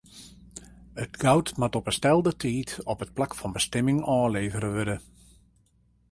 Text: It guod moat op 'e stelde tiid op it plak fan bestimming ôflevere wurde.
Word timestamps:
It 1.03 1.11
guod 1.23 1.47
moat 1.61 1.77
op 1.79 1.87
'e 1.89 1.93
stelde 1.99 2.31
tiid 2.41 2.69
op 2.91 3.01
it 3.05 3.13
plak 3.17 3.33
fan 3.39 3.53
bestimming 3.57 3.99
ôflevere 4.17 4.69
wurde. 4.75 4.97